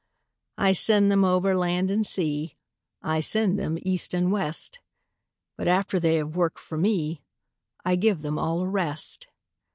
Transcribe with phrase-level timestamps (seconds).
[0.57, 2.57] I send them over land and sea,
[3.03, 4.79] I send them east and west;
[5.57, 7.21] But after they have worked for me,
[7.85, 9.27] I give them all a rest.